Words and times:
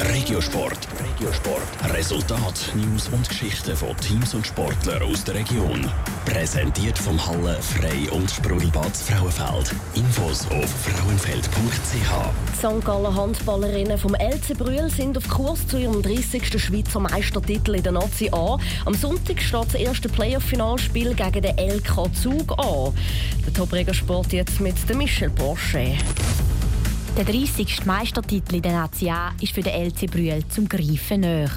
Regiosport. 0.00 0.86
Regiosport. 1.00 1.92
Resultat, 1.92 2.72
News 2.76 3.08
und 3.08 3.28
Geschichten 3.28 3.76
von 3.76 3.96
Teams 3.96 4.32
und 4.32 4.46
Sportlern 4.46 5.02
aus 5.02 5.24
der 5.24 5.34
Region. 5.34 5.90
Präsentiert 6.24 6.96
vom 6.96 7.18
Halle 7.26 7.58
Frei 7.60 8.08
und 8.12 8.30
Sprudelbad 8.30 8.96
Frauenfeld. 8.96 9.74
Infos 9.94 10.46
auf 10.50 10.70
frauenfeld.ch. 10.70 12.58
St. 12.58 12.84
Gallen 12.84 13.14
Handballerinnen 13.16 13.98
vom 13.98 14.14
LC 14.14 14.56
Brühl 14.56 14.88
sind 14.88 15.18
auf 15.18 15.28
Kurs 15.28 15.66
zu 15.66 15.78
ihrem 15.78 16.00
30. 16.00 16.60
Schweizer 16.62 17.00
Meistertitel 17.00 17.74
in 17.74 17.82
der 17.82 17.92
Nazi 17.92 18.30
A. 18.30 18.56
Am 18.84 18.94
Sonntag 18.94 19.42
steht 19.42 19.66
das 19.66 19.74
erste 19.74 20.08
Playoff-Finalspiel 20.08 21.14
gegen 21.14 21.42
den 21.42 21.58
LK 21.58 22.14
Zug 22.14 22.56
an. 22.56 22.94
Der 23.44 23.52
Top-Sport 23.52 24.32
jetzt 24.32 24.60
mit 24.60 24.76
Michel 24.94 25.30
Porsche. 25.30 25.96
Der 27.16 27.24
30. 27.24 27.84
Meistertitel 27.84 28.56
in 28.56 28.62
der 28.62 28.72
Nazi 28.72 29.10
ist 29.40 29.52
für 29.52 29.62
den 29.62 29.72
LC 29.72 30.08
Brühl 30.10 30.42
zum 30.48 30.68
Greifen 30.68 31.20
näher. 31.20 31.50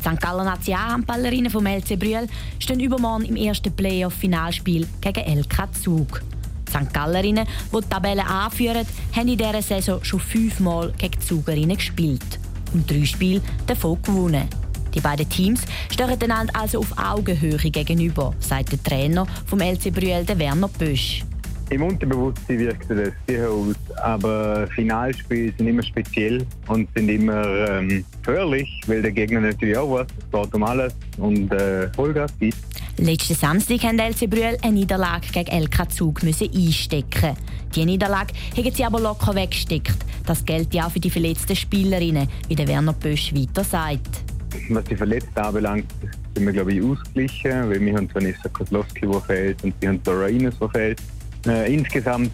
St. 0.00 0.20
Gallen 0.20 0.44
Nazi 0.44 0.72
A-Handballerinnen 0.72 1.50
vom 1.50 1.66
LC 1.66 1.98
Brühl 1.98 2.26
stehen 2.58 2.80
übermorgen 2.80 3.24
im 3.24 3.36
ersten 3.36 3.74
Playoff-Finalspiel 3.74 4.86
gegen 5.00 5.38
LK 5.38 5.74
Zug. 5.74 6.22
Die 6.68 6.70
St. 6.70 6.92
Gallerinnen, 6.92 7.46
die 7.72 7.80
die 7.80 7.88
Tabelle 7.88 8.26
anführen, 8.26 8.86
haben 9.14 9.28
in 9.28 9.38
dieser 9.38 9.62
Saison 9.62 10.04
schon 10.04 10.20
fünfmal 10.20 10.92
gegen 10.98 11.12
die 11.12 11.26
Zugerinnen 11.26 11.76
gespielt 11.76 12.38
und 12.72 12.90
drei 12.90 13.04
Spiele 13.04 13.40
davon 13.66 14.02
gewonnen. 14.02 14.48
Die 14.94 15.00
beiden 15.00 15.28
Teams 15.28 15.62
stehen 15.90 16.10
einander 16.10 16.52
also 16.58 16.80
auf 16.80 16.98
Augenhöhe 16.98 17.56
gegenüber, 17.58 18.34
sagt 18.40 18.72
der 18.72 18.82
Trainer 18.82 19.26
vom 19.46 19.60
LC 19.60 19.92
Brühl, 19.92 20.26
Werner 20.38 20.68
Bösch. 20.68 21.24
Im 21.70 21.82
Unterbewusstsein 21.82 22.58
wirkt 22.58 22.90
das 22.90 23.12
sicher 23.28 23.48
aus, 23.48 23.76
aber 24.02 24.66
Finalspiele 24.74 25.52
sind 25.56 25.68
immer 25.68 25.84
speziell 25.84 26.44
und 26.66 26.88
sind 26.96 27.08
immer 27.08 27.46
ähm, 27.68 28.04
gefährlich, 28.22 28.80
weil 28.88 29.02
der 29.02 29.12
Gegner 29.12 29.40
natürlich 29.40 29.76
auch 29.76 29.92
was, 29.92 30.08
es 30.18 30.30
geht 30.32 30.54
um 30.54 30.64
alles 30.64 30.92
und 31.18 31.52
äh, 31.52 31.88
Vollgas 31.92 32.32
gibt. 32.40 32.58
Letzten 32.98 33.34
Samstag 33.34 33.84
musste 33.84 34.02
LC 34.02 34.28
Brühl 34.28 34.56
eine 34.62 34.72
Niederlage 34.72 35.28
gegen 35.32 35.62
LK 35.62 35.92
Zug 35.92 36.24
einstecken. 36.24 37.36
Die 37.74 37.84
Niederlage 37.84 38.34
haben 38.56 38.74
sie 38.74 38.84
aber 38.84 39.00
locker 39.00 39.34
weggesteckt. 39.36 39.94
Das 40.26 40.44
gilt 40.44 40.74
ja 40.74 40.86
auch 40.86 40.90
für 40.90 41.00
die 41.00 41.10
verletzten 41.10 41.54
Spielerinnen, 41.54 42.28
wie 42.48 42.56
der 42.56 42.66
Werner 42.66 42.94
Bösch 42.94 43.32
weiter 43.32 43.62
sagt. 43.62 44.24
Was 44.70 44.84
die 44.84 44.96
Verletzten 44.96 45.38
anbelangt, 45.38 45.86
sind 46.34 46.46
wir 46.46 46.52
glaube 46.52 46.72
ich 46.72 46.82
ausgeglichen, 46.82 47.70
weil 47.70 47.80
wir 47.80 47.96
haben 47.96 48.08
Vanessa 48.12 48.48
Kozlowski, 48.48 49.06
die 49.06 49.20
fehlt, 49.20 49.62
und 49.62 49.74
wir 49.80 49.88
haben 49.88 50.02
Dora 50.02 50.26
Ines, 50.26 50.56
die 50.60 50.68
fehlt. 50.68 51.00
Äh, 51.46 51.74
insgesamt 51.74 52.32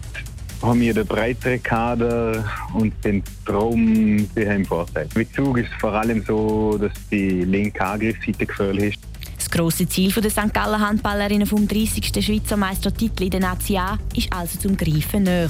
haben 0.61 0.81
wir 0.81 0.93
den 0.93 1.05
breiteren 1.05 1.61
Kader 1.61 2.43
und 2.73 2.93
sind 3.03 3.25
darum 3.45 4.27
sehr 4.33 4.55
im 4.55 4.65
Vorteil. 4.65 5.07
Mit 5.15 5.33
Zug 5.33 5.57
ist 5.59 5.69
es 5.71 5.79
vor 5.79 5.93
allem 5.93 6.23
so, 6.25 6.77
dass 6.77 6.91
die 7.11 7.43
linke 7.43 7.85
Angriffsseite 7.85 8.45
gefährlich 8.45 8.95
ist. 8.95 9.07
Das 9.37 9.49
grosse 9.51 9.87
Ziel 9.87 10.11
der 10.11 10.31
St. 10.31 10.53
Gallen 10.53 10.81
Handballerinnen 10.81 11.47
vom 11.47 11.67
30. 11.67 12.11
Schweizer 12.25 12.57
Meistertitel 12.57 13.23
in 13.23 13.29
der 13.29 13.39
Nazi 13.39 13.77
A 13.77 13.97
ist 14.15 14.33
also 14.33 14.57
zum 14.59 14.75
Greifen 14.75 15.23
näher. 15.23 15.49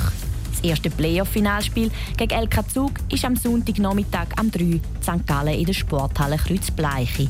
Das 0.52 0.64
erste 0.64 0.90
Playoff-Finalspiel 0.90 1.90
gegen 2.18 2.44
LK 2.44 2.70
Zug 2.70 2.92
ist 3.12 3.24
am 3.26 3.36
Sonntagnachmittag 3.36 4.28
am 4.38 4.52
3. 4.52 4.80
St. 5.02 5.26
Gallen 5.26 5.54
in 5.54 5.66
der 5.66 5.74
Sporthalle 5.74 6.38
Kreuzbleiche. 6.38 7.30